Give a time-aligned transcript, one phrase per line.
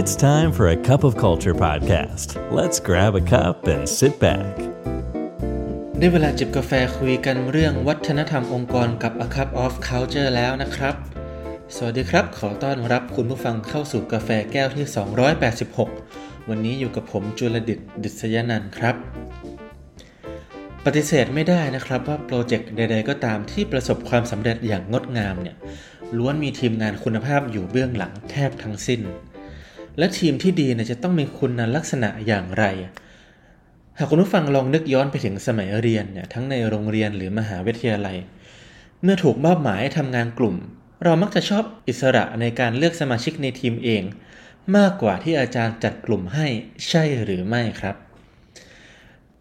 [0.00, 2.28] It's time for a cup of culture podcast.
[2.58, 4.54] Let's grab a cup and sit back.
[5.98, 10.94] ได้เวลาจิบกาแฟคุยกันเรื่องวัฒนธรรมองค์กรกับ A Cup of Culture แล้วนะครับ
[11.76, 14.86] สวัสดีครับ ขอต้อนรับคุณผู้ฟังเข้าสู่กาแฟแก้วที่
[15.86, 18.96] 286 วันนี้อยู่กับผมจุลดิตดิษยนันครับ
[20.84, 25.56] ปฏิเสธไม่ได้นะครับว่าโปรเจกต์ใด ๆ ก็ตามที่ประสบความสำเร็จอย่างงดงามเนี่ย
[26.18, 29.02] ล้วนมีทีมงานคุณภาพอยู่เบื้องหลังแทบทั้งสิ้น
[29.98, 32.64] และทีมที่ดีเนี่ยจะต้องมีคุณลักษณะอย่างไร
[33.98, 38.16] หากคุณผู้ฟังลองนึกย้อนไปถึงสมัยเรียนเนี่ยทั้งในโรงเรียนหรือมหาวิทยาลัย
[39.02, 40.56] เมื่อถูกมอบหมายทำงานกลุ่ม
[41.04, 44.02] เรามักจะชอบอิสระในการเลือกสมาชิกในทีมเอง
[44.76, 46.46] มากกว่าที่อาจารย์จัดกลุ่มให้
[46.88, 47.96] ใช่หรือไม่ครับ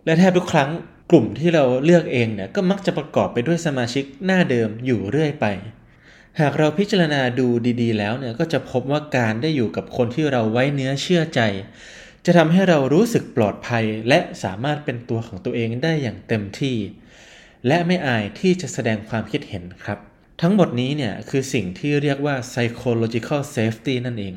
[0.05, 0.69] และแทบทุกครั้ง
[1.11, 5.45] กลุ่มที่เราเลือกเองเนี่ยก็มักจะประกอบไปด้วยสมาชิกหน้าเดิมอยู่เรื่อยไป
[6.41, 7.47] หากเราพิจารณาดู
[7.81, 11.41] ดีๆ แล้วเนี่ยก็จะพบว่าการได้อยู่กับคนที่เราไว้เนื้อเชื่อใจ
[12.25, 16.77] จะทำให้เรารู้สึกปลอดภัย และสามารถเป็นตัวของตัวเองได้อย่างเต็มที่
[17.67, 19.99] และไม่อายที่จะแสดงความคิดเห็นครับ
[20.41, 24.35] ทั้งหมดนี้เนี่ยคือสิ่งที่เรียกว่า psychological safety นั่นเอง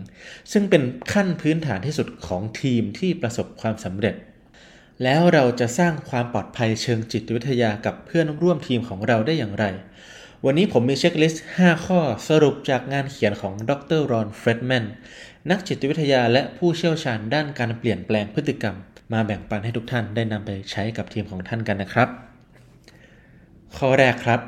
[0.52, 4.14] ซึ่งเป็นขั้นพื้นฐานที่สุดของทีมที่ประสบความสำเร็จ
[5.02, 9.66] แล้วเราจะสร้างความปลอดภัยเชิงจิตวิทยากับเพื่อนร่วมทีมของเราได้อย่างไร
[10.46, 14.84] วันนี้ผมมีเช็คลิสต์ 5 ข้อสรุปจากงานเขียนของดรรอนเฟรดแมน
[15.50, 18.76] นักจิตวิทยาและผู้เชี่ยวชาญด้านการเปลี่ยนแปลงพฤติกรรม
[19.12, 22.08] มาแบ่งปันให้ทุกท่านได้นำไปใช้กับทีมของท่านกันนะครับ
[23.76, 24.40] ข้อแรกครับ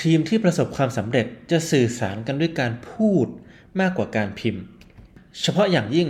[0.00, 3.26] ทีมที่ประสบความสำเร็จจะสื่อสารกันด้วยการพูด
[3.80, 4.62] มากกว่าการพิมพ์
[5.42, 6.08] เฉพาะอย่างยิ่ง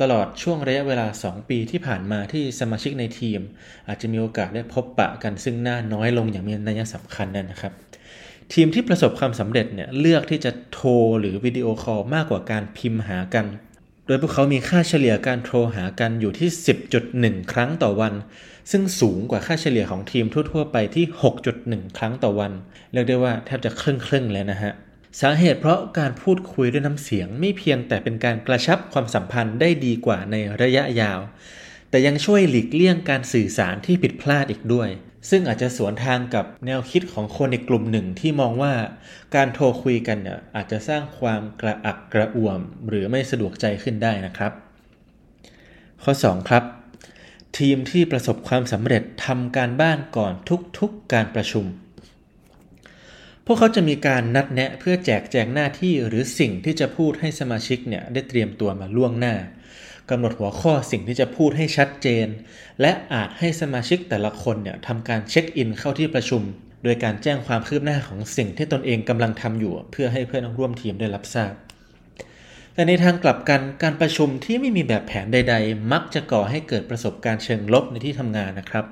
[0.00, 3.40] ตลอดช่วงระยะเวลา 2 ปีที่ผ่านมาที่สมาชิกในทีม
[3.88, 7.72] อาจจะมีโอกาสได้พบปะกันซึ่งหน้าน้อยลงอย่างมีนัยสำคัญนั่นนะครับ
[8.52, 13.46] ทีมที่ประสบความสำเร็จเนี่ยเลือกที่จะโทรหรือวิดีโอคอลมากกว่าการพิมพ์หากัน
[14.06, 16.48] โดยพวกเขามีค่าเฉลี่ยการโทรหากันอยู่ที่
[17.00, 18.14] 10.1 ครั้งต่อวัน
[18.70, 21.04] ซึ่งสูงกว่าค่าเฉลี่ยของทีมทั่ว ๆ ไปที่
[21.50, 22.52] 6.1 ครั้งต่อวัน
[22.92, 24.72] เรียกได้ว่าแทบจะครึ่งครึ่งเลยนะฮะ
[25.20, 31.20] สาเหตุเพราะการพูดคุยด้วยน้ำเสียงไม่เพียงแต่เป็นการกระชับความสัมพันธ์ได้ดีกว่าในระยะยาว
[31.90, 34.88] แต่ยังช่วยหลีกเลี่ยงการสื่อสารที่ผิดพลาดอีกด้วย
[35.30, 38.72] ซึ่งอาจจะสวนทางกับแนวคิดของคนในกลุ่มหนึ่งที่มองว่า
[39.34, 44.52] การโทรคุยกันเนี่ยอาจจะสร้างความกระอักกระอ่วม หรือไม่สะดวกใจขึ้นได้นะครับ
[46.02, 46.64] ข้อ 2 ครับ
[47.58, 50.32] ทีมที่ประสบความสำเร็จทำการบ้านก่อน
[50.78, 51.66] ทุกๆการประชุม
[53.44, 59.34] พวกเขาจะมีการนัดแนะเพื่อแจกแจงหน้าที่หรือสิ่งที่จะพูดให้สมาชิกเนี่ยได้เตรียมตัวมาล่วงหน้า
[60.10, 62.26] กำหนดหัวข้อสิ่งที่จะพูดให้ชัดเจน
[62.80, 66.42] และอาจให้สมาชิกแต่ละคนเนี่ยทำการเช็คอินเข้าที่ประชุม
[66.84, 71.52] โดยการแจ้งความคืบหน้าของสิ่งที่ตนเองกำลังทำอยู่ เพื่อให้เพื่อนร่วมทีมได้รับทราบ
[72.74, 78.84] แต่ในทางกลับกันการประชุมที่ไม่มีแบบแผนใด ๆ มักจะก่อให้เกิดประสบการณ์เชิงลบในที่ทำงานนะครับ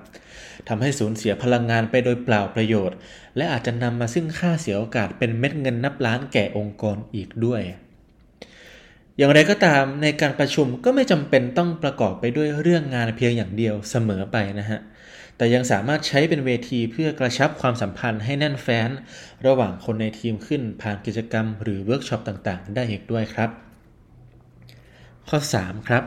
[0.68, 2.96] ทำให้สูญเสียพลังงานไปโดยเปล่าประโยชน์
[3.36, 7.62] และอาจจะนำมาซึ่งค่าเสียโอกาสเป็นเม็ดเงินนับล้านแก่องค์กรอีกด้วย
[9.18, 14.80] อย่างไรก็ตามในการประชุมก็ไม่จำเป็นต้องประกอบไปด้วยเรื่องงานเพียงอย่างเดียวเสมอไปนะฮะ
[15.36, 18.90] แต่ยังสามารถใช้เป็นเวทีเพื่อกระชับความสัมพันธ์ให้แน่นแฟ้น
[19.46, 23.50] ระหว่างคนในทีมขึ้นผ่านกิจกรรมหรือเวิร์กช็อปต่างๆ ได้อีกด้วยครับ
[25.28, 26.04] ข้อ 3 ครับ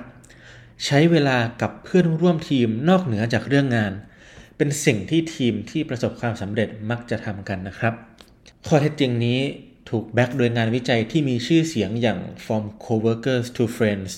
[0.85, 3.93] ใช้เวลากับเพื่อนร่วมทีมนอกเหนือจากเรื่องงาน
[4.57, 7.93] เป็นสิ่งที่ทีมที่ประสบความสำเร็จมักจะทำกันนะครับ
[8.67, 9.39] ข้อเท็จจริงนี้
[9.89, 14.11] ถูก back โดยงานวิจัยที่มีชื่อเสียงอย่าง From Coworkers to Friends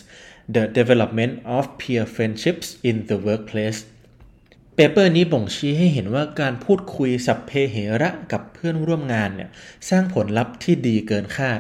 [0.55, 3.79] The Development of Peer Friendships in the Workplace
[4.75, 9.49] paper นี้บ่งชี้ให้เห็นว่าการพูดคุยสัพเพเหระกับเพื่อนร่วมงานเนี่ย
[9.89, 11.59] สร้างผลลัพธ์ที่ดีเกินคาด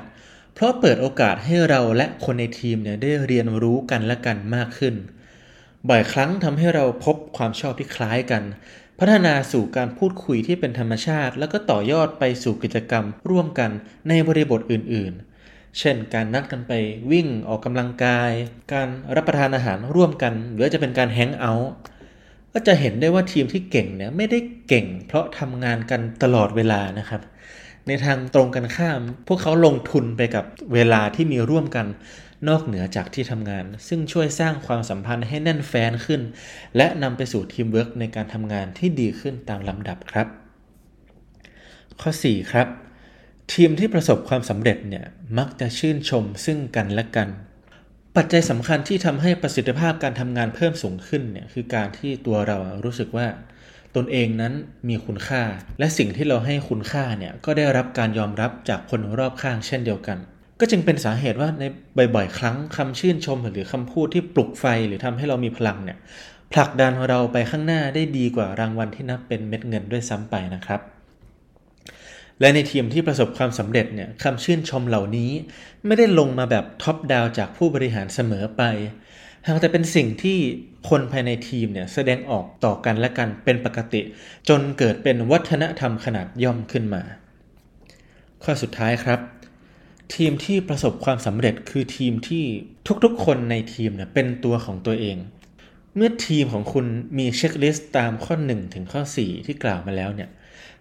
[0.53, 4.95] เพราะเปิดโอกาสให้เราและคนในทีมเนี่ยได้เรียนรู้กันและกันมากขึ้น
[5.89, 8.43] บ่อยครั้งทำให้เราพบความชอบที่คล้ายกัน
[8.99, 13.71] พัฒนาสู่การพูดคุยที่เป็นธรรมชาติ แล้วก็ต่อยอดไปสู่กิจกรรมร่วมกัน
[14.09, 16.73] ในบริบทอื่นๆ เช่น การนัดกันไป
[17.11, 18.31] วิ่งออกกำลังกาย
[18.73, 21.71] การรับประทานอาหารร่วมกัน หรือจะเป็นการแฮงเอาท์
[22.53, 27.21] ก็จะเห็นได้ว่าทีมที่เก่งเนี่ยไม่ได้เก่ง เพราะทำงานกันตลอดเวลานะครับ
[27.87, 31.85] ในทางตรงกันข้าม พวกเขาลงทุนไปกับเวลาที่มีร่วมกัน
[32.47, 36.21] นอกเหนือจากที่ทำงาน ซึ่งช่วยสร้างความสัมพันธ์ให้แน่นแฟ้นขึ้น
[36.77, 40.27] และนำไปสู่ทีมเวิร์กในการทำงานที่ดีขึ้นตามลำดับครับ
[42.01, 42.67] ข้อ 4 ครับ
[43.53, 45.05] ทีมที่ประสบความสำเร็จเนี่ย
[45.37, 47.29] มักจะชื่นชมซึ่งกันและกัน
[48.15, 53.27] ปัจจัยสำคัญที่ทำให้ประสิทธิภาพการทำงานเพิ่มสูงขึ้นเนี่ยคือการที่ตัวเรารู้สึกว่า
[53.95, 54.53] ตนเองนั้น
[54.89, 55.43] มีคุณค่า
[55.79, 60.17] และสิ่งที่เราให้คุณค่าเนี่ยก็ได้รับการยอมรับจากคนรอบข้างเช่นเดียวกัน
[60.59, 61.63] ก็จึงเป็นสาเหตุว่าใน
[62.15, 65.97] บ่อยๆ ครั้งคำชื่นชมหรือคำพูดที่ปลุกไฟหรือทำให้เรามีพลังเนี่ย
[66.53, 70.81] ผลักดันเราไปข้างหน้าได้ดีกว่ารางวัลที่นับเป็นเม็ดเงินด้วยซ้ำไปนะครับ
[72.39, 75.31] และในทีมที่ประสบความสำเร็จเนี่ยคำชื่นชมเหล่านี้
[75.85, 78.63] ไม่ได้ลงมาแบบท็อปดาวจากผู้บริหารเสมอไป
[79.47, 80.37] หากแต่เป็นสิ่งที่
[80.89, 84.01] คนภายในทีมเนี่ยแสดงออกต่อกันและกันเป็นปกติ
[84.49, 87.01] จนเกิดเป็นวัฒนธรรมขนาดย่อมขึ้นมา
[88.43, 89.19] ข้อสุดท้ายครับ
[90.15, 92.43] ทีมที่ประสบความสำเร็จคือทีมที่
[93.03, 95.17] ทุกๆ คนในทีมเนี่ยเป็นตัวของตัวเอง
[95.95, 96.85] เมื่อทีมของคุณ
[97.17, 100.29] มีเช็คลิสต์ตามข้อ 1 ถึงข้อ 4 ที่กล่าวมาแล้วเนี่ย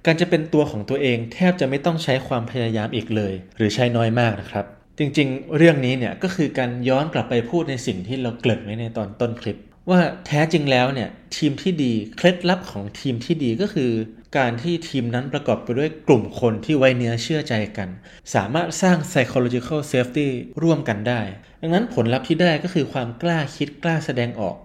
[0.06, 4.66] การจะเป็นตัวของตัวเองแทบจะไม่ต้องใช้ความพยายามอีกเลย หรือใช้น้อยมากนะครับ
[4.98, 9.58] จริงๆ เรื่องนี้เนี่ยก็คือการย้อนกลับไปพูดในสิ่งที่เราเกริ่นไว้ในตอนต้นคลิป
[9.90, 13.90] ว่าแท้จริงแล้วเนี่ยทีมที่ดีเคล็ดลับของทีมที่ดีก็คือ
[14.36, 17.88] การที่ทีมนั้นประกอบไปด้วยกลุ่มคนที่ไว้เนื้อเชื่อใจกัน
[18.34, 20.28] สามารถสร้าง psychological safety
[20.62, 21.20] ร่วมกันได้
[21.60, 24.56] ดังนั้นผลลัพธ์ที่ได้ก็คือความกล้าคิดกล้าแสดงออก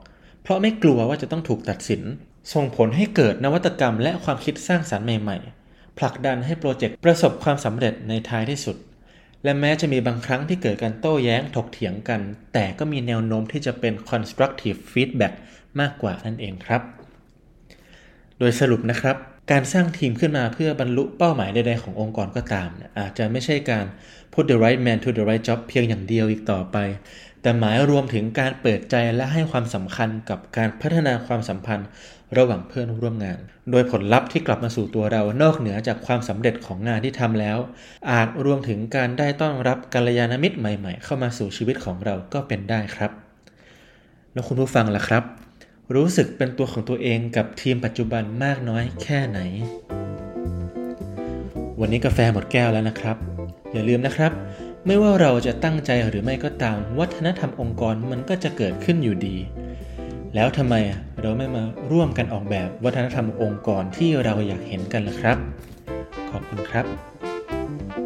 [0.42, 2.02] เพราะไม่กลัวว่าจะต้องถูกตัดสิน
[2.54, 5.38] ส่งผลให้เกิดนวัตกรรมและความคิดสร้างสารรค์ใหม่
[5.68, 8.78] ๆ ผลักดันให้โปรเจกต์ประสบความสำเร็จในท้ายที่สุด
[9.44, 12.22] และแม้จะมีบางครั้งที่เกิดการโต้แย้งถกเถียงกัน
[12.54, 15.34] แต่ก็มีแนวโน้มที่จะเป็น constructive feedback
[15.80, 16.82] มากกว่านั่นเองครับ
[18.40, 19.18] โดยสรุปนะครับ
[19.52, 22.70] การสร้างทีมขึ้นมาเพื่อบรรลุเป้าหมายใดๆขององค์กรก็ตาม
[23.00, 23.86] อาจจะไม่ใช่การ
[24.34, 26.78] put the right man to the right job เพียงอย่างเดียวอีกต่อไป
[27.42, 31.88] แต่หมายรวมถึงการเปิดใจและให้ความสำคัญกับการพัฒนาความสัมพันธ์
[32.38, 33.40] ระหว่างเพื่อนร่วมงาน
[33.72, 37.58] โดยผลลัพธ์ที่กลับมาสู่ตัวเรานอกเหนือจากความสำเร็จของงานที่ทำแล้ว
[38.12, 43.12] อาจรวมถึงการได้ต้อนรับกัลยาณมิตรใหม่ ๆ เข้ามาสู่ชีวิตของเราก็เป็นได้ครับ
[44.34, 45.43] แล้วคุณผู้ฟังล่ะครับ
[45.96, 49.40] รู้สึกเป็นตัวของตัวเองกับทีมปัจจุบันมากน้อยแค่ไหน
[51.80, 53.18] วันนี้กาแฟหมดแก้วแล้วนะครับ
[53.74, 54.32] อย่าลืมนะครับ
[54.86, 59.38] ไม่ว่าเราจะตั้งใจหรือไม่ก็ตาม วัฒนธรรมองค์กรมันก็จะเกิดขึ้นอยู่ดี
[60.36, 60.76] แล้วทำไม
[61.22, 65.38] เราไม่มาร่วมกันออกแบบวัฒนธรรมองค์กรที่เราอยากเห็นกันล่ะครับ
[66.30, 66.86] ขอบคุณครับ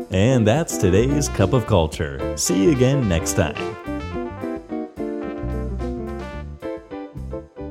[0.09, 2.15] And that's today's Cup of Culture.
[2.37, 3.86] See you again next time.